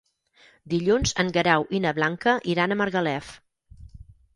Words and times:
Dilluns 0.73 1.13
en 1.25 1.29
Guerau 1.37 1.67
i 1.81 1.85
na 1.85 1.95
Blanca 2.01 2.37
iran 2.57 2.77
a 2.79 2.83
Margalef. 2.85 3.35